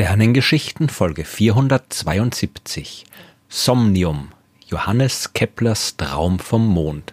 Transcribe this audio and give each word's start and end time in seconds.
Sternengeschichten 0.00 0.88
Folge 0.88 1.26
472 1.26 3.04
Somnium 3.50 4.30
Johannes 4.66 5.34
Keplers 5.34 5.98
Traum 5.98 6.38
vom 6.38 6.66
Mond 6.66 7.12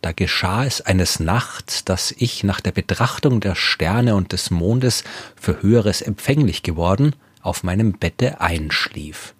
Da 0.00 0.12
geschah 0.12 0.64
es 0.64 0.82
eines 0.82 1.18
Nachts, 1.18 1.84
dass 1.84 2.14
ich 2.16 2.44
nach 2.44 2.60
der 2.60 2.70
Betrachtung 2.70 3.40
der 3.40 3.56
Sterne 3.56 4.14
und 4.14 4.30
des 4.30 4.52
Mondes 4.52 5.02
für 5.34 5.62
Höheres 5.62 6.00
empfänglich 6.00 6.62
geworden, 6.62 7.16
auf 7.42 7.64
meinem 7.64 7.94
Bette 7.94 8.40
einschlief. 8.40 9.34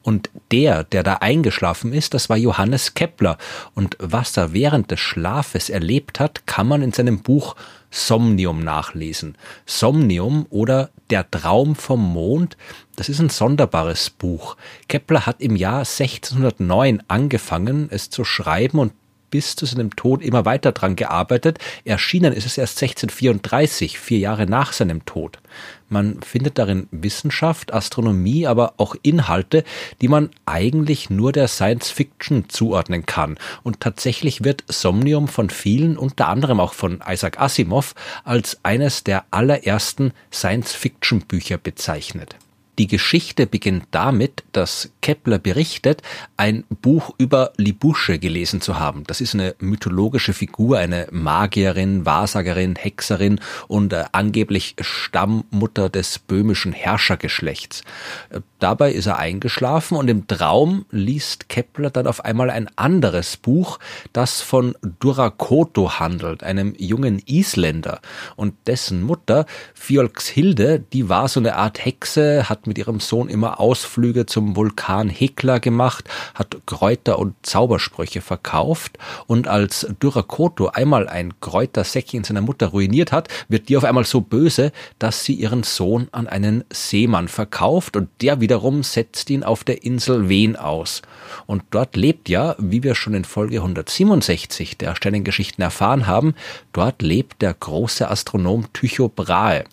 Und 0.00 0.30
der, 0.52 0.84
der 0.84 1.02
da 1.02 1.14
eingeschlafen 1.14 1.92
ist, 1.92 2.14
das 2.14 2.30
war 2.30 2.38
Johannes 2.38 2.94
Kepler. 2.94 3.36
Und 3.74 3.96
was 3.98 4.36
er 4.38 4.54
während 4.54 4.90
des 4.90 5.00
Schlafes 5.00 5.68
erlebt 5.68 6.18
hat, 6.18 6.46
kann 6.46 6.66
man 6.66 6.80
in 6.80 6.92
seinem 6.92 7.20
Buch 7.20 7.56
Somnium 7.90 8.64
nachlesen. 8.64 9.36
Somnium 9.66 10.46
oder 10.50 10.90
Der 11.10 11.30
Traum 11.30 11.76
vom 11.76 12.00
Mond, 12.00 12.56
das 12.96 13.08
ist 13.08 13.20
ein 13.20 13.28
sonderbares 13.28 14.10
Buch. 14.10 14.56
Kepler 14.88 15.26
hat 15.26 15.40
im 15.40 15.54
Jahr 15.56 15.80
1609 15.80 17.02
angefangen, 17.08 17.88
es 17.90 18.10
zu 18.10 18.24
schreiben 18.24 18.78
und 18.78 18.92
bis 19.34 19.56
zu 19.56 19.66
seinem 19.66 19.96
Tod 19.96 20.22
immer 20.22 20.44
weiter 20.44 20.70
dran 20.70 20.94
gearbeitet. 20.94 21.58
Erschienen 21.84 22.32
ist 22.32 22.46
es 22.46 22.56
erst 22.56 22.80
1634, 22.80 23.98
vier 23.98 24.18
Jahre 24.20 24.46
nach 24.46 24.72
seinem 24.72 25.04
Tod. 25.06 25.40
Man 25.88 26.22
findet 26.22 26.56
darin 26.56 26.86
Wissenschaft, 26.92 27.74
Astronomie, 27.74 28.46
aber 28.46 28.74
auch 28.76 28.94
Inhalte, 29.02 29.64
die 30.00 30.06
man 30.06 30.30
eigentlich 30.46 31.10
nur 31.10 31.32
der 31.32 31.48
Science 31.48 31.90
Fiction 31.90 32.48
zuordnen 32.48 33.06
kann. 33.06 33.36
Und 33.64 33.80
tatsächlich 33.80 34.44
wird 34.44 34.62
Somnium 34.68 35.26
von 35.26 35.50
vielen, 35.50 35.98
unter 35.98 36.28
anderem 36.28 36.60
auch 36.60 36.72
von 36.72 37.02
Isaac 37.04 37.40
Asimov, 37.40 37.96
als 38.22 38.60
eines 38.62 39.02
der 39.02 39.24
allerersten 39.32 40.12
Science 40.32 40.72
Fiction 40.74 41.22
Bücher 41.22 41.58
bezeichnet. 41.58 42.36
Die 42.78 42.86
Geschichte 42.86 43.46
beginnt 43.46 43.86
damit, 43.92 44.44
dass 44.52 44.90
Kepler 45.00 45.38
berichtet, 45.38 46.02
ein 46.36 46.64
Buch 46.68 47.14
über 47.18 47.52
Libusche 47.56 48.18
gelesen 48.18 48.60
zu 48.60 48.78
haben. 48.78 49.04
Das 49.06 49.20
ist 49.20 49.34
eine 49.34 49.54
mythologische 49.60 50.32
Figur, 50.32 50.78
eine 50.78 51.06
Magierin, 51.10 52.04
Wahrsagerin, 52.04 52.74
Hexerin 52.76 53.40
und 53.68 53.92
äh, 53.92 54.04
angeblich 54.12 54.74
Stammmutter 54.80 55.88
des 55.88 56.18
böhmischen 56.18 56.72
Herrschergeschlechts. 56.72 57.82
Dabei 58.64 58.92
ist 58.92 59.04
er 59.04 59.18
eingeschlafen 59.18 59.94
und 59.94 60.08
im 60.08 60.26
Traum 60.26 60.86
liest 60.90 61.50
Kepler 61.50 61.90
dann 61.90 62.06
auf 62.06 62.24
einmal 62.24 62.48
ein 62.48 62.70
anderes 62.76 63.36
Buch, 63.36 63.78
das 64.14 64.40
von 64.40 64.74
Durakoto 65.00 65.98
handelt, 65.98 66.42
einem 66.42 66.74
jungen 66.78 67.20
Isländer. 67.26 68.00
Und 68.36 68.54
dessen 68.66 69.02
Mutter, 69.02 69.44
Fjolkshilde, 69.74 70.80
die 70.80 71.10
war 71.10 71.28
so 71.28 71.40
eine 71.40 71.56
Art 71.56 71.84
Hexe, 71.84 72.48
hat 72.48 72.66
mit 72.66 72.78
ihrem 72.78 73.00
Sohn 73.00 73.28
immer 73.28 73.60
Ausflüge 73.60 74.24
zum 74.24 74.56
Vulkan 74.56 75.10
Hekla 75.10 75.58
gemacht, 75.58 76.08
hat 76.34 76.56
Kräuter 76.64 77.18
und 77.18 77.34
Zaubersprüche 77.42 78.22
verkauft 78.22 78.96
und 79.26 79.46
als 79.46 79.86
Durakoto 80.00 80.68
einmal 80.68 81.06
ein 81.06 81.38
Kräutersäckchen 81.40 82.24
seiner 82.24 82.40
Mutter 82.40 82.68
ruiniert 82.68 83.12
hat, 83.12 83.28
wird 83.48 83.68
die 83.68 83.76
auf 83.76 83.84
einmal 83.84 84.06
so 84.06 84.22
böse, 84.22 84.72
dass 84.98 85.22
sie 85.22 85.34
ihren 85.34 85.64
Sohn 85.64 86.08
an 86.12 86.26
einen 86.28 86.64
Seemann 86.72 87.28
verkauft 87.28 87.98
und 87.98 88.08
der 88.22 88.40
wiederum 88.54 88.84
setzt 88.84 89.30
ihn 89.30 89.42
auf 89.42 89.64
der 89.64 89.82
Insel 89.82 90.28
Wen 90.28 90.54
aus. 90.54 91.02
Und 91.46 91.64
dort 91.72 91.96
lebt 91.96 92.28
ja, 92.28 92.54
wie 92.58 92.84
wir 92.84 92.94
schon 92.94 93.14
in 93.14 93.24
Folge 93.24 93.56
167 93.56 94.78
der 94.78 94.94
Sternengeschichten 94.94 95.60
erfahren 95.60 96.06
haben, 96.06 96.36
dort 96.72 97.02
lebt 97.02 97.42
der 97.42 97.52
große 97.52 98.08
Astronom 98.08 98.72
Tycho 98.72 99.08
Brahe. 99.08 99.64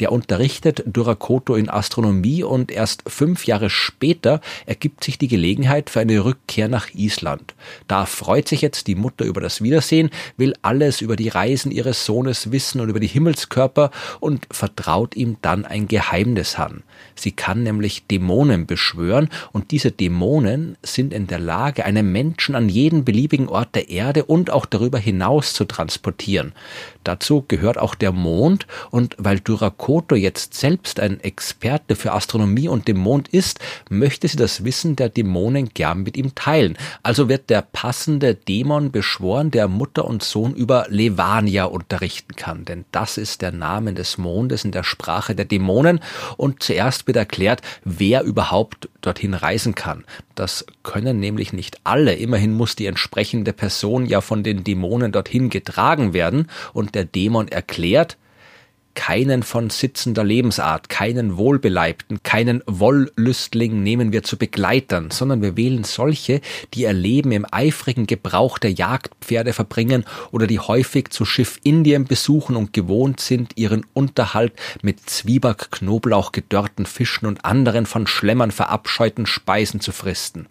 Der 0.00 0.12
unterrichtet 0.12 0.82
Durakoto 0.86 1.54
in 1.54 1.68
Astronomie 1.68 2.42
und 2.42 2.70
erst 2.70 3.02
fünf 3.06 3.46
Jahre 3.46 3.68
später 3.68 4.40
ergibt 4.64 5.04
sich 5.04 5.18
die 5.18 5.28
Gelegenheit 5.28 5.90
für 5.90 6.00
eine 6.00 6.24
Rückkehr 6.24 6.68
nach 6.68 6.88
Island. 6.94 7.54
Da 7.86 8.06
freut 8.06 8.48
sich 8.48 8.62
jetzt 8.62 8.86
die 8.86 8.94
Mutter 8.94 9.26
über 9.26 9.42
das 9.42 9.62
Wiedersehen, 9.62 10.08
will 10.38 10.54
alles 10.62 11.02
über 11.02 11.16
die 11.16 11.28
Reisen 11.28 11.70
ihres 11.70 12.06
Sohnes 12.06 12.50
wissen 12.50 12.80
und 12.80 12.88
über 12.88 13.00
die 13.00 13.06
Himmelskörper 13.06 13.90
und 14.20 14.46
vertraut 14.50 15.16
ihm 15.16 15.36
dann 15.42 15.66
ein 15.66 15.86
Geheimnis 15.86 16.56
an. 16.56 16.82
Sie 17.14 17.32
kann 17.32 17.62
nämlich 17.62 18.06
Dämonen 18.22 18.66
beschwören 18.66 19.28
und 19.50 19.72
diese 19.72 19.90
Dämonen 19.90 20.76
sind 20.82 21.12
in 21.12 21.26
der 21.26 21.40
Lage, 21.40 21.84
einen 21.84 22.12
Menschen 22.12 22.54
an 22.54 22.68
jeden 22.68 23.04
beliebigen 23.04 23.48
Ort 23.48 23.74
der 23.74 23.88
Erde 23.88 24.24
und 24.24 24.50
auch 24.50 24.64
darüber 24.64 24.98
hinaus 24.98 25.54
zu 25.54 25.64
transportieren. 25.64 26.52
Dazu 27.02 27.44
gehört 27.48 27.78
auch 27.78 27.96
der 27.96 28.12
Mond 28.12 28.68
und 28.92 29.16
weil 29.18 29.40
Durakoto 29.40 30.14
jetzt 30.14 30.54
selbst 30.54 31.00
ein 31.00 31.18
Experte 31.18 31.96
für 31.96 32.12
Astronomie 32.12 32.68
und 32.68 32.86
dem 32.86 32.98
Mond 32.98 33.26
ist, 33.28 33.58
möchte 33.90 34.28
sie 34.28 34.36
das 34.36 34.64
Wissen 34.64 34.94
der 34.94 35.08
Dämonen 35.08 35.70
gern 35.74 36.04
mit 36.04 36.16
ihm 36.16 36.36
teilen. 36.36 36.78
Also 37.02 37.28
wird 37.28 37.50
der 37.50 37.62
passende 37.62 38.36
Dämon 38.36 38.92
beschworen, 38.92 39.50
der 39.50 39.66
Mutter 39.66 40.04
und 40.04 40.22
Sohn 40.22 40.54
über 40.54 40.86
Levania 40.90 41.64
unterrichten 41.64 42.36
kann, 42.36 42.64
denn 42.64 42.84
das 42.92 43.18
ist 43.18 43.42
der 43.42 43.50
Name 43.50 43.94
des 43.94 44.16
Mondes 44.16 44.64
in 44.64 44.70
der 44.70 44.84
Sprache 44.84 45.34
der 45.34 45.44
Dämonen 45.44 45.98
und 46.36 46.62
zuerst 46.62 47.08
wird 47.08 47.16
erklärt, 47.16 47.62
wer 48.02 48.24
überhaupt 48.24 48.88
dorthin 49.00 49.32
reisen 49.32 49.76
kann. 49.76 50.04
Das 50.34 50.66
können 50.82 51.20
nämlich 51.20 51.52
nicht 51.52 51.78
alle. 51.84 52.14
Immerhin 52.14 52.52
muss 52.52 52.74
die 52.74 52.86
entsprechende 52.86 53.52
Person 53.52 54.06
ja 54.06 54.20
von 54.20 54.42
den 54.42 54.64
Dämonen 54.64 55.12
dorthin 55.12 55.50
getragen 55.50 56.12
werden 56.12 56.48
und 56.72 56.96
der 56.96 57.04
Dämon 57.04 57.46
erklärt, 57.46 58.18
keinen 58.94 59.42
von 59.42 59.70
sitzender 59.70 60.24
Lebensart, 60.24 60.88
keinen 60.88 61.36
Wohlbeleibten, 61.36 62.22
keinen 62.22 62.62
Wollüstling 62.66 63.82
nehmen 63.82 64.12
wir 64.12 64.22
zu 64.22 64.36
Begleitern, 64.36 65.10
sondern 65.10 65.42
wir 65.42 65.56
wählen 65.56 65.84
solche, 65.84 66.40
die 66.74 66.82
ihr 66.82 66.92
Leben 66.92 67.32
im 67.32 67.46
eifrigen 67.50 68.06
Gebrauch 68.06 68.58
der 68.58 68.72
Jagdpferde 68.72 69.52
verbringen 69.52 70.04
oder 70.30 70.46
die 70.46 70.60
häufig 70.60 71.10
zu 71.10 71.24
Schiff 71.24 71.58
Indien 71.64 72.04
besuchen 72.04 72.56
und 72.56 72.72
gewohnt 72.72 73.20
sind, 73.20 73.52
ihren 73.56 73.86
Unterhalt 73.92 74.52
mit 74.82 75.08
Zwieback, 75.08 75.70
Knoblauch, 75.70 76.32
gedörrten 76.32 76.86
Fischen 76.86 77.26
und 77.26 77.44
anderen 77.44 77.86
von 77.86 78.06
Schlemmern 78.06 78.50
verabscheuten 78.50 79.26
Speisen 79.26 79.80
zu 79.80 79.92
fristen. 79.92 80.46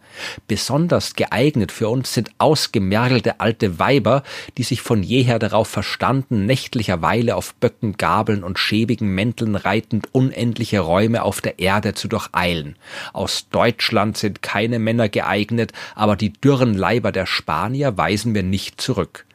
Besonders 0.47 1.15
geeignet 1.15 1.71
für 1.71 1.89
uns 1.89 2.13
sind 2.13 2.31
ausgemergelte 2.37 3.39
alte 3.39 3.79
Weiber, 3.79 4.23
die 4.57 4.63
sich 4.63 4.81
von 4.81 5.03
jeher 5.03 5.39
darauf 5.39 5.67
verstanden, 5.67 6.45
nächtlicherweile 6.45 7.35
auf 7.35 7.53
Böcken, 7.55 7.97
Gabeln 7.97 8.30
Gabeln 8.31 8.43
und 8.43 8.59
schäbigen 8.59 9.13
Mänteln 9.13 9.55
reitend 9.55 10.07
unendliche 10.13 10.79
Räume 10.79 11.23
auf 11.23 11.41
der 11.41 11.59
Erde 11.59 11.93
zu 11.93 12.07
durcheilen. 12.07 12.77
Aus 13.11 13.49
Deutschland 13.49 14.17
sind 14.17 14.41
keine 14.41 14.79
Männer 14.79 15.09
geeignet, 15.09 15.73
aber 15.95 16.15
die 16.15 16.31
dürren 16.31 16.73
Leiber 16.73 17.11
der 17.11 17.25
Spanier 17.25 17.97
weisen 17.97 18.33
wir 18.33 18.43
nicht 18.43 18.79
zurück. 18.79 19.25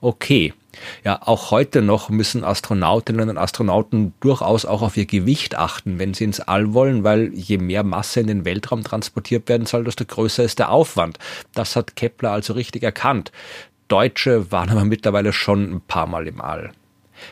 Okay. 0.00 0.54
Ja, 1.04 1.20
auch 1.20 1.50
heute 1.50 1.82
noch 1.82 2.08
müssen 2.08 2.44
Astronautinnen 2.44 3.28
und 3.28 3.36
Astronauten 3.36 4.14
durchaus 4.20 4.64
auch 4.64 4.80
auf 4.80 4.96
ihr 4.96 5.04
Gewicht 5.04 5.54
achten, 5.54 5.98
wenn 5.98 6.14
sie 6.14 6.24
ins 6.24 6.40
All 6.40 6.72
wollen, 6.72 7.04
weil 7.04 7.30
je 7.34 7.58
mehr 7.58 7.82
Masse 7.84 8.20
in 8.20 8.26
den 8.26 8.46
Weltraum 8.46 8.82
transportiert 8.82 9.50
werden 9.50 9.66
soll, 9.66 9.84
desto 9.84 10.06
größer 10.06 10.42
ist 10.42 10.58
der 10.58 10.70
Aufwand. 10.70 11.18
Das 11.54 11.76
hat 11.76 11.94
Kepler 11.94 12.30
also 12.30 12.54
richtig 12.54 12.82
erkannt. 12.82 13.32
Deutsche 13.88 14.50
waren 14.50 14.70
aber 14.70 14.86
mittlerweile 14.86 15.34
schon 15.34 15.74
ein 15.74 15.80
paar 15.82 16.06
Mal 16.06 16.26
im 16.26 16.40
All. 16.40 16.72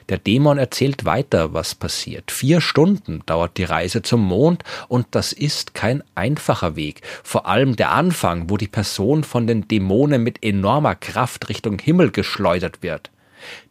Der 0.09 0.19
Dämon 0.19 0.59
erzählt 0.59 1.05
weiter, 1.05 1.55
was 1.55 1.75
passiert. 1.75 2.31
Vier 2.31 2.61
Stunden 2.61 3.23
dauert 3.27 3.57
die 3.59 3.65
Reise 3.65 4.03
zum 4.03 4.25
Mond 4.25 4.65
und 4.89 5.07
das 5.13 5.33
ist 5.33 5.75
kein 5.75 6.03
einfacher 6.15 6.77
Weg. 6.77 7.03
Vor 7.23 7.47
allem 7.47 7.77
der 7.77 7.93
Anfang, 7.93 8.51
wo 8.51 8.57
die 8.57 8.69
Person 8.69 9.25
von 9.25 9.47
den 9.47 9.69
Dämonen 9.69 10.23
mit 10.23 10.43
enormer 10.45 10.95
Kraft 10.95 11.49
Richtung 11.49 11.79
Himmel 11.79 12.11
geschleudert 12.11 12.83
wird. 12.83 13.11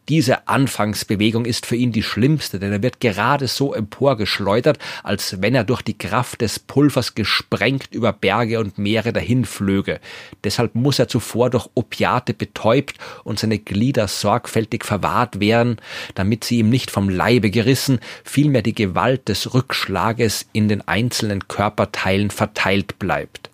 Diese 0.08 0.48
Anfangsbewegung 0.48 1.44
ist 1.44 1.66
für 1.66 1.76
ihn 1.76 1.92
die 1.92 2.02
schlimmste, 2.02 2.58
denn 2.58 2.72
er 2.72 2.82
wird 2.82 2.98
gerade 2.98 3.46
so 3.46 3.74
emporgeschleudert, 3.74 4.78
als 5.04 5.40
wenn 5.40 5.54
er 5.54 5.62
durch 5.62 5.82
die 5.82 5.96
Kraft 5.96 6.40
des 6.40 6.58
Pulvers 6.58 7.14
gesprengt 7.14 7.90
über 7.92 8.12
Berge 8.12 8.58
und 8.58 8.76
Meere 8.76 9.12
dahinflöge. 9.12 10.00
Deshalb 10.42 10.74
muss 10.74 10.98
er 10.98 11.06
zuvor 11.06 11.50
durch 11.50 11.68
Opiate 11.74 12.34
betäubt 12.34 12.96
und 13.22 13.38
seine 13.38 13.58
Glieder 13.58 14.08
sorgfältig 14.08 14.84
verwahrt 14.84 15.38
werden, 15.38 15.76
damit 16.14 16.42
sie 16.42 16.58
ihm 16.58 16.70
nicht 16.70 16.90
vom 16.90 17.08
Leibe 17.08 17.50
gerissen, 17.50 18.00
vielmehr 18.24 18.62
die 18.62 18.74
Gewalt 18.74 19.28
des 19.28 19.54
Rückschlages 19.54 20.46
in 20.52 20.68
den 20.68 20.86
einzelnen 20.88 21.46
Körperteilen 21.46 22.30
verteilt 22.30 22.98
bleibt. 22.98 23.49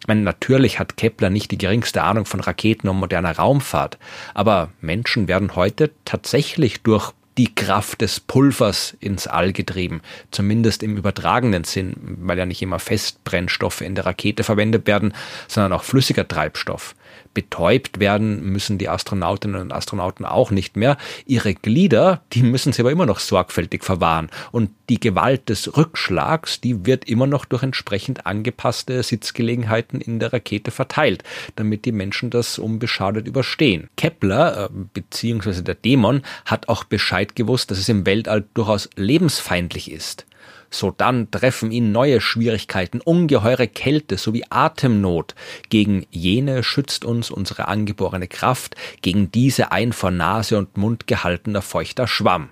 Ich 0.00 0.08
meine, 0.08 0.22
natürlich 0.22 0.78
hat 0.78 0.96
Kepler 0.96 1.30
nicht 1.30 1.50
die 1.50 1.58
geringste 1.58 2.02
Ahnung 2.02 2.24
von 2.24 2.40
Raketen 2.40 2.88
und 2.88 2.98
moderner 2.98 3.36
Raumfahrt, 3.36 3.98
aber 4.34 4.70
Menschen 4.80 5.28
werden 5.28 5.54
heute 5.56 5.90
tatsächlich 6.04 6.82
durch 6.82 7.12
die 7.36 7.54
Kraft 7.54 8.00
des 8.00 8.18
Pulvers 8.20 8.96
ins 9.00 9.26
All 9.26 9.52
getrieben, 9.52 10.00
zumindest 10.30 10.82
im 10.82 10.96
übertragenen 10.96 11.64
Sinn, 11.64 11.94
weil 12.22 12.38
ja 12.38 12.46
nicht 12.46 12.62
immer 12.62 12.78
Festbrennstoffe 12.78 13.82
in 13.82 13.94
der 13.94 14.06
Rakete 14.06 14.42
verwendet 14.42 14.86
werden, 14.86 15.14
sondern 15.48 15.72
auch 15.72 15.84
flüssiger 15.84 16.26
Treibstoff. 16.26 16.94
Betäubt 17.34 18.00
werden 18.00 18.42
müssen 18.42 18.78
die 18.78 18.88
Astronautinnen 18.88 19.60
und 19.60 19.72
Astronauten 19.72 20.24
auch 20.24 20.50
nicht 20.50 20.76
mehr. 20.76 20.96
Ihre 21.26 21.54
Glieder, 21.54 22.22
die 22.32 22.42
müssen 22.42 22.72
sie 22.72 22.82
aber 22.82 22.90
immer 22.90 23.06
noch 23.06 23.20
sorgfältig 23.20 23.84
verwahren. 23.84 24.30
Und 24.50 24.70
die 24.88 24.98
Gewalt 24.98 25.48
des 25.48 25.76
Rückschlags, 25.76 26.60
die 26.60 26.86
wird 26.86 27.04
immer 27.08 27.26
noch 27.26 27.44
durch 27.44 27.62
entsprechend 27.62 28.26
angepasste 28.26 29.02
Sitzgelegenheiten 29.02 30.00
in 30.00 30.18
der 30.18 30.32
Rakete 30.32 30.70
verteilt, 30.70 31.22
damit 31.56 31.84
die 31.84 31.92
Menschen 31.92 32.30
das 32.30 32.58
unbeschadet 32.58 33.28
überstehen. 33.28 33.88
Kepler, 33.96 34.64
äh, 34.64 34.68
beziehungsweise 34.92 35.62
der 35.62 35.76
Dämon, 35.76 36.22
hat 36.44 36.68
auch 36.68 36.84
Bescheid 36.84 37.36
gewusst, 37.36 37.70
dass 37.70 37.78
es 37.78 37.88
im 37.88 38.06
Weltall 38.06 38.44
durchaus 38.54 38.90
lebensfeindlich 38.96 39.90
ist. 39.90 40.26
Sodann 40.70 41.30
treffen 41.30 41.72
ihn 41.72 41.90
neue 41.90 42.20
Schwierigkeiten, 42.20 43.00
ungeheure 43.00 43.66
Kälte 43.66 44.16
sowie 44.16 44.44
Atemnot. 44.50 45.34
Gegen 45.68 46.06
jene 46.10 46.62
schützt 46.62 47.04
uns 47.04 47.30
unsere 47.30 47.66
angeborene 47.66 48.28
Kraft, 48.28 48.76
gegen 49.02 49.32
diese 49.32 49.72
ein 49.72 49.92
vor 49.92 50.12
Nase 50.12 50.56
und 50.56 50.76
Mund 50.76 51.08
gehaltener 51.08 51.60
feuchter 51.60 52.06
Schwamm. 52.06 52.50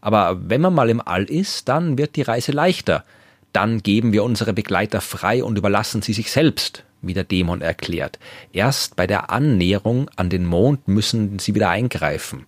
Aber 0.00 0.38
wenn 0.48 0.62
man 0.62 0.74
mal 0.74 0.88
im 0.88 1.00
All 1.00 1.24
ist, 1.24 1.68
dann 1.68 1.98
wird 1.98 2.16
die 2.16 2.22
Reise 2.22 2.52
leichter. 2.52 3.04
Dann 3.52 3.82
geben 3.82 4.12
wir 4.12 4.24
unsere 4.24 4.52
Begleiter 4.52 5.00
frei 5.00 5.42
und 5.44 5.58
überlassen 5.58 6.02
sie 6.02 6.12
sich 6.12 6.30
selbst, 6.30 6.84
wie 7.02 7.14
der 7.14 7.24
Dämon 7.24 7.60
erklärt. 7.60 8.18
Erst 8.52 8.96
bei 8.96 9.06
der 9.06 9.30
Annäherung 9.30 10.08
an 10.16 10.30
den 10.30 10.44
Mond 10.44 10.88
müssen 10.88 11.38
sie 11.38 11.54
wieder 11.54 11.68
eingreifen. 11.68 12.46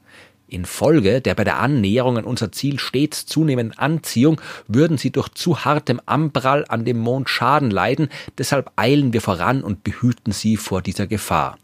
Infolge 0.50 1.20
der 1.20 1.35
bei 1.35 1.44
der 1.44 1.58
Annäherung 1.58 2.19
an 2.19 2.25
unser 2.25 2.52
Ziel 2.52 2.79
stets 2.79 3.26
zunehmenden 3.26 3.79
Anziehung 3.79 4.41
würden 4.69 4.99
sie 4.99 5.11
durch 5.11 5.29
zu 5.31 5.64
hartem 5.64 6.00
Anprall 6.06 6.64
an 6.69 6.85
dem 6.85 6.99
Mond 6.99 7.29
Schaden 7.29 7.70
leiden, 7.70 8.08
deshalb 8.38 8.70
eilen 8.76 9.12
wir 9.12 9.20
voran 9.20 9.62
und 9.62 9.85
behüten 9.85 10.32
sie 10.32 10.56
vor 10.56 10.82
dieser 10.82 11.06
Gefahr. 11.06 11.56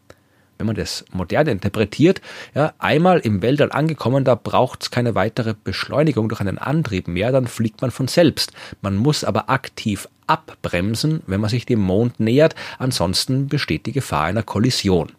Wenn 0.59 0.67
man 0.67 0.77
das 0.77 1.05
modern 1.13 1.49
interpretiert, 1.49 2.23
ja, 2.55 2.73
einmal 2.79 3.19
im 3.19 3.43
Weltall 3.43 3.73
angekommen, 3.73 4.25
da 4.25 4.35
braucht 4.35 4.83
es 4.85 4.91
keine 4.91 5.15
weitere 5.15 5.55
Beschleunigung 5.63 6.29
durch 6.29 6.41
einen 6.41 6.59
Antrieb 6.59 7.09
mehr, 7.09 7.31
dann 7.31 7.47
fliegt 7.47 7.83
man 7.83 7.91
von 7.91 8.09
selbst. 8.09 8.53
Man 8.81 8.97
muss 8.97 9.23
aber 9.23 9.51
aktiv 9.51 10.09
abbremsen, 10.27 11.23
wenn 11.27 11.41
man 11.41 11.51
sich 11.51 11.67
dem 11.67 11.81
Mond 11.81 12.21
nähert, 12.21 12.55
ansonsten 12.79 13.49
besteht 13.49 13.87
die 13.87 13.93
Gefahr 13.93 14.25
einer 14.25 14.43
Kollision. 14.43 15.13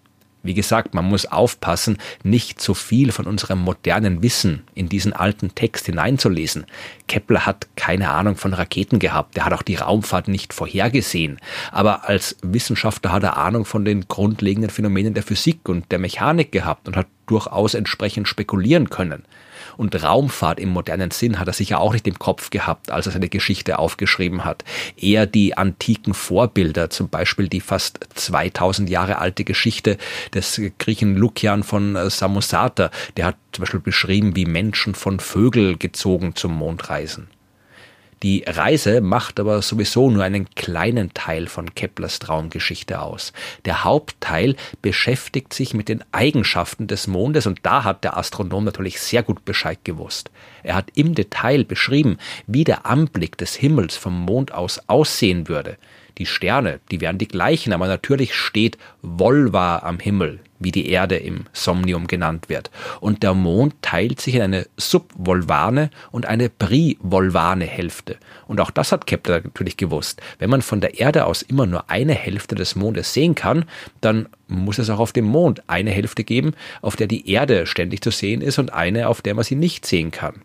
Wie 0.47 0.53
gesagt, 0.53 0.93
man 0.93 1.03
muss 1.03 1.25
aufpassen, 1.25 1.97
nicht 2.23 2.61
zu 2.61 2.73
viel 2.73 3.11
von 3.11 3.27
unserem 3.27 3.59
modernen 3.59 4.23
Wissen 4.23 4.63
in 4.75 4.87
diesen 4.87 5.11
alten 5.11 5.53
Text 5.55 5.87
hineinzulesen. 5.87 6.65
Kepler 7.09 7.45
hat 7.45 7.67
keine 7.75 8.11
Ahnung 8.11 8.37
von 8.37 8.53
Raketen 8.53 8.97
gehabt, 8.97 9.37
er 9.37 9.43
hat 9.43 9.51
auch 9.51 9.61
die 9.61 9.75
Raumfahrt 9.75 10.29
nicht 10.29 10.53
vorhergesehen. 10.53 11.37
Aber 11.73 12.07
als 12.07 12.37
Wissenschaftler 12.41 13.11
hat 13.11 13.23
er 13.23 13.35
Ahnung 13.35 13.65
von 13.65 13.83
den 13.83 14.07
grundlegenden 14.07 14.69
Phänomenen 14.69 15.13
der 15.13 15.23
Physik 15.23 15.67
und 15.67 15.91
der 15.91 15.99
Mechanik 15.99 16.53
gehabt 16.53 16.87
und 16.87 16.95
hat 16.95 17.07
durchaus 17.25 17.73
entsprechend 17.73 18.29
spekulieren 18.29 18.89
können. 18.89 19.25
Und 19.77 20.03
Raumfahrt 20.03 20.59
im 20.59 20.69
modernen 20.69 21.11
Sinn 21.11 21.39
hat 21.39 21.47
er 21.47 21.53
sicher 21.53 21.79
auch 21.79 21.93
nicht 21.93 22.07
im 22.07 22.19
Kopf 22.19 22.49
gehabt, 22.49 22.91
als 22.91 23.05
er 23.05 23.13
seine 23.13 23.29
Geschichte 23.29 23.79
aufgeschrieben 23.79 24.43
hat. 24.43 24.63
Eher 24.97 25.25
die 25.25 25.57
antiken 25.57 26.13
Vorbilder, 26.13 26.89
zum 26.89 27.09
Beispiel 27.09 27.47
die 27.47 27.61
fast 27.61 27.99
2000 28.15 28.89
Jahre 28.89 29.19
alte 29.19 29.43
Geschichte 29.43 29.97
des 30.33 30.59
Griechen 30.79 31.15
Lukian 31.15 31.63
von 31.63 32.09
Samosata. 32.09 32.91
Der 33.15 33.25
hat 33.25 33.35
zum 33.51 33.63
Beispiel 33.63 33.79
beschrieben, 33.79 34.35
wie 34.35 34.45
Menschen 34.45 34.95
von 34.95 35.19
Vögel 35.19 35.77
gezogen 35.77 36.35
zum 36.35 36.53
Mond 36.55 36.89
reisen. 36.89 37.29
Die 38.23 38.43
Reise 38.47 39.01
macht 39.01 39.39
aber 39.39 39.61
sowieso 39.61 40.09
nur 40.09 40.23
einen 40.23 40.49
kleinen 40.55 41.13
Teil 41.13 41.47
von 41.47 41.75
Keplers 41.75 42.17
Traumgeschichte 42.17 42.99
aus. 42.99 43.31
Der 43.65 43.83
Hauptteil 43.83 44.55
beschäftigt 44.81 45.53
sich 45.53 45.75
mit 45.75 45.87
den 45.87 46.03
Eigenschaften 46.11 46.87
des 46.87 47.05
Mondes 47.05 47.45
und 47.45 47.59
da 47.61 47.83
hat 47.83 48.03
der 48.03 48.17
Astronom 48.17 48.63
natürlich 48.63 48.99
sehr 48.99 49.21
gut 49.21 49.45
Bescheid 49.45 49.79
gewusst. 49.83 50.31
Er 50.63 50.75
hat 50.75 50.89
im 50.95 51.13
Detail 51.13 51.63
beschrieben, 51.63 52.17
wie 52.47 52.63
der 52.63 52.87
Anblick 52.87 53.37
des 53.37 53.55
Himmels 53.55 53.95
vom 53.95 54.19
Mond 54.19 54.51
aus 54.51 54.81
aussehen 54.87 55.47
würde. 55.47 55.77
Die 56.17 56.25
Sterne, 56.25 56.79
die 56.89 57.01
wären 57.01 57.19
die 57.19 57.27
gleichen, 57.27 57.73
aber 57.73 57.87
natürlich 57.87 58.33
steht 58.33 58.79
Volva 59.03 59.79
am 59.79 59.99
Himmel, 59.99 60.39
wie 60.59 60.71
die 60.71 60.89
Erde 60.89 61.17
im 61.17 61.45
Somnium 61.53 62.07
genannt 62.07 62.49
wird. 62.49 62.71
Und 62.99 63.23
der 63.23 63.33
Mond 63.33 63.75
teilt 63.81 64.21
sich 64.21 64.35
in 64.35 64.41
eine 64.41 64.67
subvolvane 64.77 65.89
und 66.11 66.25
eine 66.25 66.49
privolvane 66.49 67.65
Hälfte. 67.65 68.17
Und 68.47 68.61
auch 68.61 68.71
das 68.71 68.91
hat 68.91 69.07
Kepler 69.07 69.41
natürlich 69.41 69.77
gewusst. 69.77 70.21
Wenn 70.39 70.49
man 70.49 70.61
von 70.61 70.81
der 70.81 70.99
Erde 70.99 71.25
aus 71.25 71.41
immer 71.41 71.65
nur 71.65 71.89
eine 71.89 72.13
Hälfte 72.13 72.55
des 72.55 72.75
Mondes 72.75 73.13
sehen 73.13 73.35
kann, 73.35 73.65
dann 74.01 74.27
muss 74.47 74.79
es 74.79 74.89
auch 74.89 74.99
auf 74.99 75.13
dem 75.13 75.25
Mond 75.25 75.63
eine 75.67 75.91
Hälfte 75.91 76.23
geben, 76.23 76.53
auf 76.81 76.95
der 76.95 77.07
die 77.07 77.29
Erde 77.29 77.65
ständig 77.65 78.01
zu 78.01 78.11
sehen 78.11 78.41
ist 78.41 78.59
und 78.59 78.73
eine, 78.73 79.09
auf 79.09 79.21
der 79.21 79.35
man 79.35 79.43
sie 79.43 79.55
nicht 79.55 79.85
sehen 79.85 80.11
kann. 80.11 80.41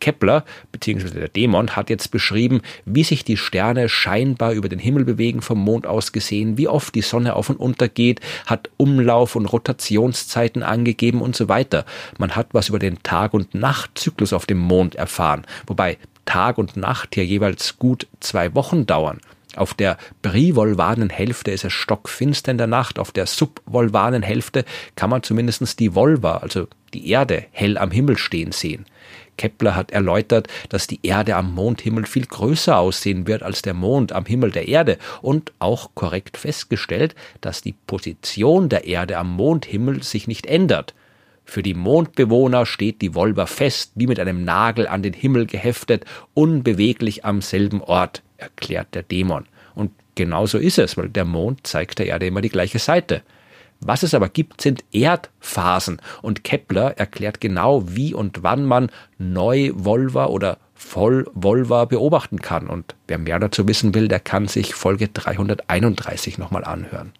Kepler 0.00 0.44
bzw. 0.72 1.10
der 1.10 1.28
Dämon 1.28 1.76
hat 1.76 1.90
jetzt 1.90 2.10
beschrieben, 2.10 2.62
wie 2.84 3.04
sich 3.04 3.24
die 3.24 3.36
Sterne 3.36 3.88
scheinbar 3.88 4.52
über 4.52 4.68
den 4.68 4.78
Himmel 4.78 5.04
bewegen 5.04 5.42
vom 5.42 5.58
Mond 5.58 5.86
aus 5.86 6.12
gesehen, 6.12 6.58
wie 6.58 6.68
oft 6.68 6.94
die 6.94 7.02
Sonne 7.02 7.34
auf 7.36 7.50
und 7.50 7.60
unter 7.60 7.88
geht, 7.88 8.20
hat 8.46 8.70
Umlauf 8.76 9.36
und 9.36 9.46
Rotationszeiten 9.46 10.62
angegeben 10.62 11.20
und 11.20 11.36
so 11.36 11.48
weiter. 11.48 11.84
Man 12.18 12.36
hat 12.36 12.48
was 12.52 12.68
über 12.68 12.78
den 12.78 13.02
Tag- 13.02 13.34
und 13.34 13.54
Nachtzyklus 13.54 14.32
auf 14.32 14.46
dem 14.46 14.58
Mond 14.58 14.94
erfahren, 14.94 15.46
wobei 15.66 15.98
Tag 16.24 16.58
und 16.58 16.76
Nacht 16.76 17.16
ja 17.16 17.22
jeweils 17.22 17.78
gut 17.78 18.06
zwei 18.20 18.54
Wochen 18.54 18.86
dauern. 18.86 19.20
Auf 19.56 19.74
der 19.74 19.96
privolvanen 20.22 21.10
Hälfte 21.10 21.50
ist 21.50 21.64
es 21.64 21.72
stockfinster 21.72 22.52
in 22.52 22.58
der 22.58 22.66
Nacht, 22.66 22.98
auf 22.98 23.12
der 23.12 23.26
subvolvanen 23.26 24.22
Hälfte 24.22 24.64
kann 24.94 25.10
man 25.10 25.22
zumindest 25.22 25.80
die 25.80 25.94
Volva, 25.94 26.36
also 26.36 26.68
die 26.94 27.10
Erde, 27.10 27.46
hell 27.50 27.78
am 27.78 27.90
Himmel 27.90 28.18
stehen 28.18 28.52
sehen. 28.52 28.84
Kepler 29.38 29.74
hat 29.74 29.90
erläutert, 29.92 30.48
dass 30.68 30.86
die 30.86 31.00
Erde 31.02 31.36
am 31.36 31.54
Mondhimmel 31.54 32.04
viel 32.04 32.26
größer 32.26 32.76
aussehen 32.76 33.26
wird 33.26 33.42
als 33.42 33.62
der 33.62 33.72
Mond 33.72 34.12
am 34.12 34.26
Himmel 34.26 34.50
der 34.50 34.68
Erde 34.68 34.98
und 35.22 35.52
auch 35.58 35.90
korrekt 35.94 36.36
festgestellt, 36.36 37.14
dass 37.40 37.62
die 37.62 37.74
Position 37.86 38.68
der 38.68 38.84
Erde 38.86 39.16
am 39.16 39.34
Mondhimmel 39.34 40.02
sich 40.02 40.28
nicht 40.28 40.44
ändert. 40.44 40.94
Für 41.46 41.62
die 41.62 41.72
Mondbewohner 41.72 42.66
steht 42.66 43.00
die 43.00 43.14
Volva 43.14 43.46
fest, 43.46 43.92
wie 43.94 44.06
mit 44.06 44.20
einem 44.20 44.44
Nagel 44.44 44.86
an 44.86 45.02
den 45.02 45.14
Himmel 45.14 45.46
geheftet, 45.46 46.04
unbeweglich 46.34 47.24
am 47.24 47.40
selben 47.40 47.80
Ort, 47.80 48.22
erklärt 48.36 48.94
der 48.94 49.02
Dämon. 49.02 49.46
Und 49.74 49.92
genauso 50.14 50.58
ist 50.58 50.78
es, 50.78 50.98
weil 50.98 51.08
der 51.08 51.24
Mond 51.24 51.66
zeigt 51.66 52.00
der 52.00 52.06
Erde 52.06 52.26
immer 52.26 52.42
die 52.42 52.50
gleiche 52.50 52.78
Seite. 52.78 53.22
Was 53.80 54.02
es 54.02 54.14
aber 54.14 54.28
gibt, 54.28 54.60
sind 54.60 54.84
Erdphasen. 54.92 56.00
Und 56.22 56.44
Kepler 56.44 56.98
erklärt 56.98 57.40
genau, 57.40 57.84
wie 57.86 58.14
und 58.14 58.42
wann 58.42 58.64
man 58.64 58.90
Neu-Volva 59.18 60.26
oder 60.26 60.58
Voll-Volva 60.74 61.84
beobachten 61.84 62.40
kann. 62.40 62.68
Und 62.68 62.94
wer 63.06 63.18
mehr 63.18 63.38
dazu 63.38 63.68
wissen 63.68 63.94
will, 63.94 64.08
der 64.08 64.20
kann 64.20 64.48
sich 64.48 64.74
Folge 64.74 65.08
331 65.08 66.38
nochmal 66.38 66.64
anhören. 66.64 67.12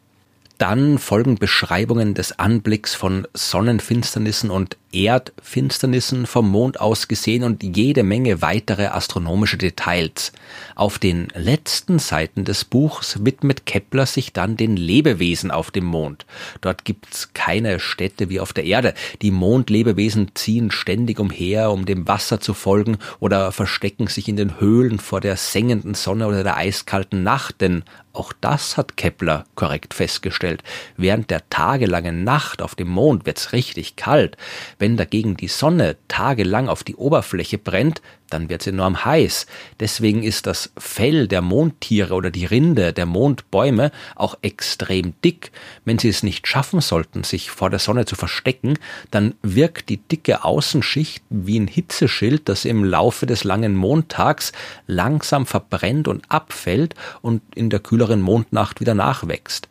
Dann 0.58 0.98
folgen 0.98 1.36
Beschreibungen 1.36 2.14
des 2.14 2.40
Anblicks 2.40 2.94
von 2.94 3.28
Sonnenfinsternissen 3.32 4.50
und 4.50 4.76
Erdfinsternissen 4.92 6.26
vom 6.26 6.50
Mond 6.50 6.80
aus 6.80 7.08
gesehen 7.08 7.44
und 7.44 7.62
jede 7.62 8.02
Menge 8.02 8.40
weitere 8.42 8.86
astronomische 8.86 9.58
Details. 9.58 10.32
Auf 10.74 10.98
den 10.98 11.28
letzten 11.34 11.98
Seiten 11.98 12.44
des 12.44 12.64
Buchs 12.64 13.24
widmet 13.24 13.66
Kepler 13.66 14.06
sich 14.06 14.32
dann 14.32 14.56
den 14.56 14.76
Lebewesen 14.76 15.50
auf 15.50 15.70
dem 15.70 15.84
Mond. 15.84 16.24
Dort 16.60 16.84
gibt's 16.84 17.34
keine 17.34 17.80
Städte 17.80 18.30
wie 18.30 18.40
auf 18.40 18.52
der 18.52 18.64
Erde. 18.64 18.94
Die 19.20 19.30
Mondlebewesen 19.30 20.30
ziehen 20.34 20.70
ständig 20.70 21.20
umher, 21.20 21.70
um 21.70 21.84
dem 21.84 22.08
Wasser 22.08 22.40
zu 22.40 22.54
folgen 22.54 22.98
oder 23.20 23.52
verstecken 23.52 24.06
sich 24.06 24.28
in 24.28 24.36
den 24.36 24.60
Höhlen 24.60 24.98
vor 24.98 25.20
der 25.20 25.36
sengenden 25.36 25.94
Sonne 25.94 26.26
oder 26.26 26.42
der 26.42 26.56
eiskalten 26.56 27.22
Nacht, 27.22 27.60
denn 27.60 27.84
auch 28.18 28.32
das 28.40 28.76
hat 28.76 28.96
Kepler 28.96 29.44
korrekt 29.54 29.94
festgestellt. 29.94 30.64
Während 30.96 31.30
der 31.30 31.48
tagelangen 31.50 32.24
Nacht 32.24 32.62
auf 32.62 32.74
dem 32.74 32.88
Mond 32.88 33.26
wird's 33.26 33.52
richtig 33.52 33.94
kalt. 33.94 34.36
Wenn 34.78 34.96
dagegen 34.96 35.36
die 35.36 35.48
Sonne 35.48 35.96
tagelang 36.06 36.68
auf 36.68 36.84
die 36.84 36.96
Oberfläche 36.96 37.58
brennt, 37.58 38.00
dann 38.30 38.48
wird 38.48 38.60
es 38.60 38.66
enorm 38.68 39.04
heiß. 39.04 39.46
Deswegen 39.80 40.22
ist 40.22 40.46
das 40.46 40.70
Fell 40.76 41.28
der 41.28 41.40
Mondtiere 41.40 42.14
oder 42.14 42.30
die 42.30 42.44
Rinde 42.44 42.92
der 42.92 43.06
Mondbäume 43.06 43.90
auch 44.14 44.36
extrem 44.42 45.14
dick. 45.24 45.50
Wenn 45.84 45.98
sie 45.98 46.08
es 46.08 46.22
nicht 46.22 46.46
schaffen 46.46 46.80
sollten, 46.80 47.24
sich 47.24 47.50
vor 47.50 47.70
der 47.70 47.78
Sonne 47.78 48.04
zu 48.04 48.14
verstecken, 48.14 48.78
dann 49.10 49.34
wirkt 49.42 49.88
die 49.88 49.96
dicke 49.96 50.44
Außenschicht 50.44 51.22
wie 51.30 51.58
ein 51.58 51.68
Hitzeschild, 51.68 52.48
das 52.48 52.64
im 52.64 52.84
Laufe 52.84 53.26
des 53.26 53.44
langen 53.44 53.74
Mondtags 53.74 54.52
langsam 54.86 55.46
verbrennt 55.46 56.06
und 56.06 56.24
abfällt 56.28 56.94
und 57.22 57.42
in 57.54 57.70
der 57.70 57.80
kühleren 57.80 58.20
Mondnacht 58.20 58.80
wieder 58.80 58.94
nachwächst. 58.94 59.68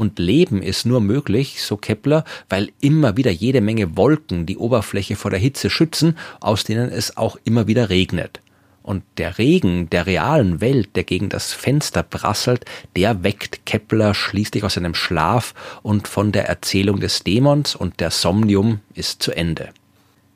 Und 0.00 0.18
Leben 0.18 0.62
ist 0.62 0.86
nur 0.86 1.02
möglich, 1.02 1.62
so 1.62 1.76
Kepler, 1.76 2.24
weil 2.48 2.72
immer 2.80 3.18
wieder 3.18 3.30
jede 3.30 3.60
Menge 3.60 3.98
Wolken 3.98 4.46
die 4.46 4.56
Oberfläche 4.56 5.14
vor 5.14 5.30
der 5.30 5.38
Hitze 5.38 5.68
schützen, 5.68 6.16
aus 6.40 6.64
denen 6.64 6.90
es 6.90 7.18
auch 7.18 7.36
immer 7.44 7.66
wieder 7.66 7.90
regnet. 7.90 8.40
Und 8.82 9.02
der 9.18 9.36
Regen 9.36 9.90
der 9.90 10.06
realen 10.06 10.62
Welt, 10.62 10.96
der 10.96 11.04
gegen 11.04 11.28
das 11.28 11.52
Fenster 11.52 12.02
prasselt, 12.02 12.64
der 12.96 13.22
weckt 13.24 13.66
Kepler 13.66 14.14
schließlich 14.14 14.64
aus 14.64 14.72
seinem 14.72 14.94
Schlaf 14.94 15.52
und 15.82 16.08
von 16.08 16.32
der 16.32 16.48
Erzählung 16.48 16.98
des 16.98 17.22
Dämons 17.22 17.76
und 17.76 18.00
der 18.00 18.10
Somnium 18.10 18.80
ist 18.94 19.22
zu 19.22 19.32
Ende. 19.32 19.68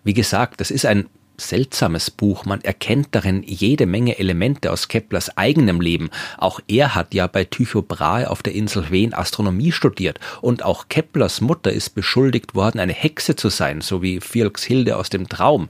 Wie 0.02 0.12
gesagt, 0.12 0.60
das 0.60 0.70
ist 0.70 0.84
ein 0.84 1.06
seltsames 1.36 2.10
Buch. 2.10 2.44
Man 2.44 2.60
erkennt 2.62 3.08
darin 3.12 3.42
jede 3.44 3.86
Menge 3.86 4.18
Elemente 4.18 4.70
aus 4.70 4.88
Keplers 4.88 5.36
eigenem 5.36 5.80
Leben. 5.80 6.10
Auch 6.38 6.60
er 6.68 6.94
hat 6.94 7.14
ja 7.14 7.26
bei 7.26 7.44
Tycho 7.44 7.82
Brahe 7.82 8.30
auf 8.30 8.42
der 8.42 8.54
Insel 8.54 8.86
Wen 8.90 9.14
Astronomie 9.14 9.72
studiert. 9.72 10.20
Und 10.40 10.64
auch 10.64 10.88
Keplers 10.88 11.40
Mutter 11.40 11.72
ist 11.72 11.90
beschuldigt 11.90 12.54
worden, 12.54 12.80
eine 12.80 12.92
Hexe 12.92 13.36
zu 13.36 13.48
sein, 13.48 13.80
so 13.80 14.02
wie 14.02 14.20
Hilde 14.64 14.96
aus 14.96 15.10
dem 15.10 15.28
Traum. 15.28 15.68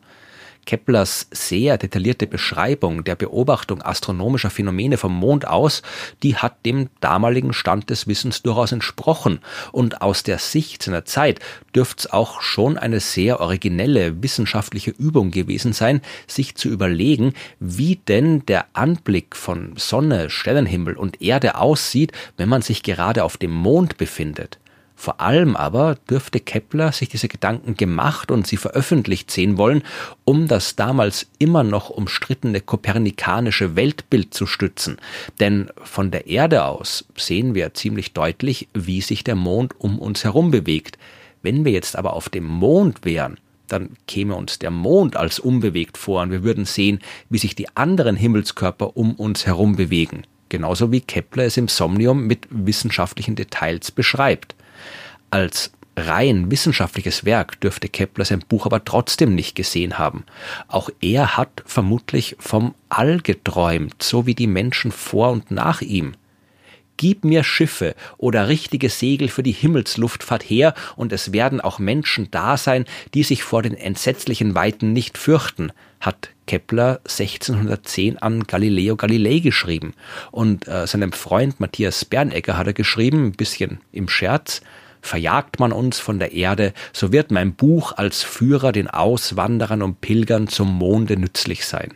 Keplers 0.64 1.28
sehr 1.30 1.78
detaillierte 1.78 2.26
Beschreibung 2.26 3.04
der 3.04 3.14
Beobachtung 3.14 3.82
astronomischer 3.82 4.50
Phänomene 4.50 4.96
vom 4.96 5.14
Mond 5.14 5.46
aus, 5.46 5.82
die 6.22 6.36
hat 6.36 6.64
dem 6.66 6.88
damaligen 7.00 7.52
Stand 7.52 7.90
des 7.90 8.06
Wissens 8.06 8.42
durchaus 8.42 8.72
entsprochen. 8.72 9.40
Und 9.72 10.02
aus 10.02 10.22
der 10.22 10.38
Sicht 10.38 10.82
seiner 10.82 11.04
Zeit 11.04 11.40
dürfte 11.74 12.00
es 12.00 12.12
auch 12.12 12.40
schon 12.40 12.78
eine 12.78 13.00
sehr 13.00 13.40
originelle 13.40 14.22
wissenschaftliche 14.22 14.90
Übung 14.90 15.30
gewesen 15.30 15.72
sein, 15.72 16.00
sich 16.26 16.54
zu 16.54 16.68
überlegen, 16.68 17.34
wie 17.60 17.96
denn 17.96 18.44
der 18.46 18.66
Anblick 18.72 19.36
von 19.36 19.74
Sonne, 19.76 20.30
Sternenhimmel 20.30 20.96
und 20.96 21.22
Erde 21.22 21.56
aussieht, 21.56 22.12
wenn 22.36 22.48
man 22.48 22.62
sich 22.62 22.82
gerade 22.82 23.24
auf 23.24 23.36
dem 23.36 23.52
Mond 23.52 23.96
befindet. 23.96 24.58
Vor 25.04 25.20
allem 25.20 25.54
aber 25.54 25.96
dürfte 26.08 26.40
Kepler 26.40 26.90
sich 26.90 27.10
diese 27.10 27.28
Gedanken 27.28 27.76
gemacht 27.76 28.30
und 28.30 28.46
sie 28.46 28.56
veröffentlicht 28.56 29.30
sehen 29.30 29.58
wollen, 29.58 29.82
um 30.24 30.48
das 30.48 30.76
damals 30.76 31.26
immer 31.38 31.62
noch 31.62 31.90
umstrittene 31.90 32.62
kopernikanische 32.62 33.76
Weltbild 33.76 34.32
zu 34.32 34.46
stützen. 34.46 34.96
Denn 35.40 35.68
von 35.82 36.10
der 36.10 36.26
Erde 36.26 36.64
aus 36.64 37.04
sehen 37.16 37.54
wir 37.54 37.74
ziemlich 37.74 38.14
deutlich, 38.14 38.68
wie 38.72 39.02
sich 39.02 39.24
der 39.24 39.34
Mond 39.34 39.78
um 39.78 39.98
uns 39.98 40.24
herum 40.24 40.50
bewegt. 40.50 40.96
Wenn 41.42 41.66
wir 41.66 41.72
jetzt 41.72 41.96
aber 41.96 42.14
auf 42.14 42.30
dem 42.30 42.46
Mond 42.46 43.04
wären, 43.04 43.36
dann 43.68 43.98
käme 44.06 44.34
uns 44.34 44.58
der 44.58 44.70
Mond 44.70 45.16
als 45.16 45.38
unbewegt 45.38 45.98
vor 45.98 46.22
und 46.22 46.30
wir 46.30 46.44
würden 46.44 46.64
sehen, 46.64 47.00
wie 47.28 47.36
sich 47.36 47.54
die 47.54 47.68
anderen 47.76 48.16
Himmelskörper 48.16 48.96
um 48.96 49.16
uns 49.16 49.44
herum 49.44 49.76
bewegen. 49.76 50.22
Genauso 50.48 50.92
wie 50.92 51.02
Kepler 51.02 51.44
es 51.44 51.58
im 51.58 51.68
Somnium 51.68 52.26
mit 52.26 52.46
wissenschaftlichen 52.48 53.36
Details 53.36 53.90
beschreibt. 53.90 54.54
Als 55.34 55.72
rein 55.96 56.52
wissenschaftliches 56.52 57.24
Werk 57.24 57.60
dürfte 57.60 57.88
Kepler 57.88 58.24
sein 58.24 58.44
Buch 58.48 58.66
aber 58.66 58.84
trotzdem 58.84 59.34
nicht 59.34 59.56
gesehen 59.56 59.98
haben. 59.98 60.22
Auch 60.68 60.90
er 61.00 61.36
hat 61.36 61.64
vermutlich 61.66 62.36
vom 62.38 62.76
All 62.88 63.18
geträumt, 63.18 64.00
so 64.00 64.26
wie 64.26 64.36
die 64.36 64.46
Menschen 64.46 64.92
vor 64.92 65.32
und 65.32 65.50
nach 65.50 65.80
ihm. 65.80 66.14
Gib 66.98 67.24
mir 67.24 67.42
Schiffe 67.42 67.96
oder 68.16 68.46
richtige 68.46 68.88
Segel 68.90 69.26
für 69.26 69.42
die 69.42 69.50
Himmelsluftfahrt 69.50 70.44
her, 70.44 70.72
und 70.94 71.12
es 71.12 71.32
werden 71.32 71.60
auch 71.60 71.80
Menschen 71.80 72.30
da 72.30 72.56
sein, 72.56 72.84
die 73.12 73.24
sich 73.24 73.42
vor 73.42 73.62
den 73.62 73.74
entsetzlichen 73.74 74.54
Weiten 74.54 74.92
nicht 74.92 75.18
fürchten, 75.18 75.72
hat 75.98 76.30
Kepler 76.46 77.00
1610 77.08 78.18
an 78.18 78.44
Galileo 78.44 78.94
Galilei 78.94 79.40
geschrieben. 79.40 79.94
Und 80.30 80.68
äh, 80.68 80.86
seinem 80.86 81.10
Freund 81.10 81.58
Matthias 81.58 82.04
Bernegger 82.04 82.56
hat 82.56 82.68
er 82.68 82.72
geschrieben, 82.72 83.26
ein 83.26 83.32
bisschen 83.32 83.80
im 83.90 84.08
Scherz, 84.08 84.60
Verjagt 85.04 85.60
man 85.60 85.70
uns 85.70 86.00
von 86.00 86.18
der 86.18 86.32
Erde, 86.32 86.72
so 86.94 87.12
wird 87.12 87.30
mein 87.30 87.54
Buch 87.54 87.92
als 87.92 88.22
Führer 88.22 88.72
den 88.72 88.88
Auswanderern 88.88 89.82
und 89.82 90.00
Pilgern 90.00 90.48
zum 90.48 90.72
Monde 90.78 91.18
nützlich 91.18 91.66
sein. 91.66 91.92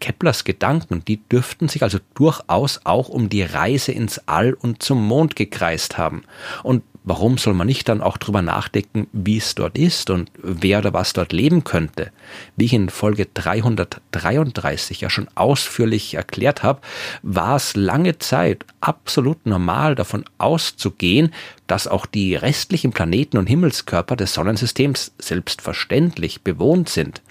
Keplers 0.00 0.44
Gedanken, 0.44 1.02
die 1.02 1.26
dürften 1.26 1.68
sich 1.68 1.82
also 1.82 1.98
durchaus 2.12 2.82
auch 2.84 3.08
um 3.08 3.30
die 3.30 3.42
Reise 3.42 3.92
ins 3.92 4.28
All 4.28 4.52
und 4.52 4.82
zum 4.82 5.02
Mond 5.02 5.34
gekreist 5.34 5.96
haben. 5.96 6.24
Und 6.62 6.82
warum 7.04 7.38
soll 7.38 7.54
man 7.54 7.66
nicht 7.66 7.88
dann 7.88 8.02
auch 8.02 8.16
drüber 8.16 8.42
nachdenken, 8.42 9.06
wie 9.12 9.38
es 9.38 9.54
dort 9.54 9.78
ist 9.78 10.10
und 10.10 10.30
wer 10.42 10.78
oder 10.78 10.92
was 10.92 11.12
dort 11.12 11.32
leben 11.32 11.64
könnte? 11.64 12.10
Wie 12.56 12.66
ich 12.66 12.72
in 12.72 12.90
Folge 12.90 13.26
333 13.32 15.00
ja 15.00 15.10
schon 15.10 15.28
ausführlich 15.34 16.14
erklärt 16.14 16.62
habe, 16.62 16.80
war 17.22 17.56
es 17.56 17.76
lange 17.76 18.18
Zeit 18.18 18.64
absolut 18.80 19.46
normal 19.46 19.94
davon 19.94 20.24
auszugehen, 20.38 21.32
dass 21.66 21.86
auch 21.86 22.06
die 22.06 22.34
restlichen 22.34 22.92
Planeten 22.92 23.38
und 23.38 23.46
Himmelskörper 23.46 24.16
des 24.16 24.34
Sonnensystems 24.34 25.12
selbstverständlich 25.18 26.42
bewohnt 26.42 26.88
sind. 26.88 27.22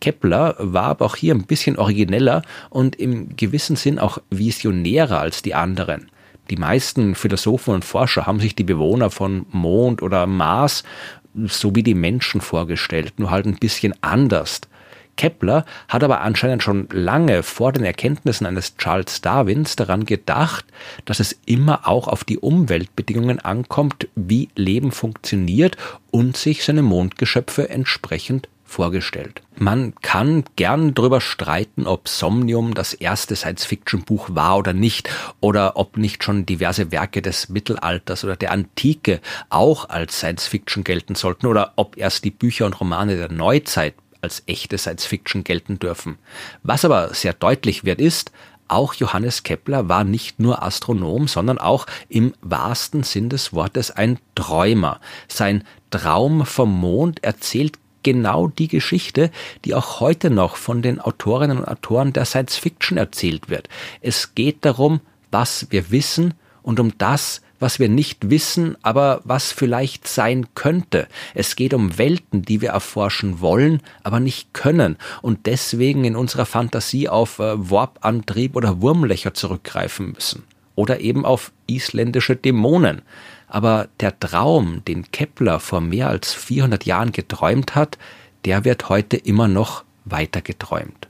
Kepler 0.00 0.56
war 0.58 0.84
aber 0.84 1.06
auch 1.06 1.16
hier 1.16 1.34
ein 1.34 1.46
bisschen 1.46 1.78
origineller 1.78 2.42
und 2.68 2.96
im 2.96 3.36
gewissen 3.36 3.76
Sinn 3.76 3.98
auch 3.98 4.18
visionärer 4.30 5.20
als 5.20 5.40
die 5.40 5.54
anderen. 5.54 6.10
Die 6.50 6.56
meisten 6.56 7.14
Philosophen 7.14 7.74
und 7.74 7.84
Forscher 7.84 8.26
haben 8.26 8.40
sich 8.40 8.54
die 8.54 8.64
Bewohner 8.64 9.10
von 9.10 9.46
Mond 9.50 10.02
oder 10.02 10.26
Mars 10.26 10.84
so 11.46 11.74
wie 11.74 11.82
die 11.82 11.94
Menschen 11.94 12.40
vorgestellt, 12.40 13.14
nur 13.18 13.30
halt 13.30 13.46
ein 13.46 13.56
bisschen 13.56 13.94
anders. 14.02 14.60
Kepler 15.16 15.64
hat 15.88 16.02
aber 16.02 16.22
anscheinend 16.22 16.62
schon 16.62 16.88
lange 16.90 17.44
vor 17.44 17.72
den 17.72 17.84
Erkenntnissen 17.84 18.46
eines 18.46 18.76
Charles 18.76 19.20
Darwins 19.20 19.76
daran 19.76 20.06
gedacht, 20.06 20.64
dass 21.04 21.20
es 21.20 21.38
immer 21.46 21.86
auch 21.86 22.08
auf 22.08 22.24
die 22.24 22.38
Umweltbedingungen 22.38 23.38
ankommt, 23.38 24.08
wie 24.16 24.48
Leben 24.56 24.90
funktioniert 24.90 25.76
und 26.10 26.36
sich 26.36 26.64
seine 26.64 26.82
Mondgeschöpfe 26.82 27.68
entsprechend 27.68 28.48
vorgestellt. 28.64 29.42
Man 29.56 29.94
kann 29.96 30.44
gern 30.56 30.94
darüber 30.94 31.20
streiten, 31.20 31.86
ob 31.86 32.08
Somnium 32.08 32.74
das 32.74 32.94
erste 32.94 33.36
Science-Fiction-Buch 33.36 34.30
war 34.32 34.58
oder 34.58 34.72
nicht, 34.72 35.08
oder 35.40 35.76
ob 35.76 35.96
nicht 35.96 36.24
schon 36.24 36.46
diverse 36.46 36.90
Werke 36.90 37.22
des 37.22 37.48
Mittelalters 37.48 38.24
oder 38.24 38.36
der 38.36 38.50
Antike 38.50 39.20
auch 39.50 39.88
als 39.88 40.18
Science-Fiction 40.18 40.82
gelten 40.82 41.14
sollten, 41.14 41.46
oder 41.46 41.74
ob 41.76 41.96
erst 41.96 42.24
die 42.24 42.30
Bücher 42.30 42.66
und 42.66 42.80
Romane 42.80 43.16
der 43.16 43.30
Neuzeit 43.30 43.94
als 44.20 44.42
echte 44.46 44.78
Science-Fiction 44.78 45.44
gelten 45.44 45.78
dürfen. 45.78 46.18
Was 46.62 46.84
aber 46.84 47.14
sehr 47.14 47.34
deutlich 47.34 47.84
wird, 47.84 48.00
ist, 48.00 48.32
auch 48.66 48.94
Johannes 48.94 49.42
Kepler 49.42 49.88
war 49.88 50.04
nicht 50.04 50.40
nur 50.40 50.62
Astronom, 50.62 51.28
sondern 51.28 51.58
auch 51.58 51.86
im 52.08 52.32
wahrsten 52.40 53.02
Sinn 53.02 53.28
des 53.28 53.52
Wortes 53.52 53.90
ein 53.90 54.18
Träumer. 54.34 55.00
Sein 55.28 55.64
Traum 55.90 56.46
vom 56.46 56.72
Mond 56.72 57.22
erzählt 57.22 57.78
genau 58.04 58.46
die 58.46 58.68
Geschichte, 58.68 59.32
die 59.64 59.74
auch 59.74 59.98
heute 59.98 60.30
noch 60.30 60.56
von 60.56 60.82
den 60.82 61.00
Autorinnen 61.00 61.58
und 61.58 61.64
Autoren 61.64 62.12
der 62.12 62.24
Science 62.24 62.56
Fiction 62.56 62.96
erzählt 62.96 63.48
wird. 63.48 63.68
Es 64.00 64.36
geht 64.36 64.64
darum, 64.64 65.00
was 65.32 65.66
wir 65.70 65.90
wissen 65.90 66.34
und 66.62 66.78
um 66.78 66.96
das, 66.96 67.40
was 67.58 67.78
wir 67.78 67.88
nicht 67.88 68.30
wissen, 68.30 68.76
aber 68.82 69.20
was 69.24 69.50
vielleicht 69.50 70.06
sein 70.06 70.46
könnte. 70.54 71.08
Es 71.34 71.56
geht 71.56 71.72
um 71.74 71.98
Welten, 71.98 72.42
die 72.42 72.60
wir 72.60 72.70
erforschen 72.70 73.40
wollen, 73.40 73.80
aber 74.02 74.20
nicht 74.20 74.52
können 74.52 74.96
und 75.22 75.46
deswegen 75.46 76.04
in 76.04 76.14
unserer 76.14 76.46
Fantasie 76.46 77.08
auf 77.08 77.38
äh, 77.38 77.70
Warp-Antrieb 77.70 78.54
oder 78.54 78.80
Wurmlöcher 78.80 79.34
zurückgreifen 79.34 80.12
müssen. 80.12 80.44
Oder 80.76 81.00
eben 81.00 81.24
auf 81.24 81.52
isländische 81.66 82.36
Dämonen. 82.36 83.02
Aber 83.54 83.86
der 84.00 84.18
Traum, 84.18 84.84
den 84.84 85.12
Kepler 85.12 85.60
vor 85.60 85.80
mehr 85.80 86.08
als 86.08 86.34
400 86.34 86.86
Jahren 86.86 87.12
geträumt 87.12 87.76
hat, 87.76 87.98
der 88.44 88.64
wird 88.64 88.88
heute 88.88 89.16
immer 89.16 89.46
noch 89.46 89.84
weiter 90.04 90.40
geträumt. 90.40 91.06